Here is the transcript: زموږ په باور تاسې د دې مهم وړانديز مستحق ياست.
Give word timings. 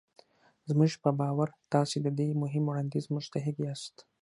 زموږ 0.69 0.91
په 1.03 1.09
باور 1.19 1.49
تاسې 1.73 1.97
د 2.01 2.07
دې 2.19 2.29
مهم 2.41 2.63
وړانديز 2.67 3.05
مستحق 3.15 3.57
ياست. 3.67 3.95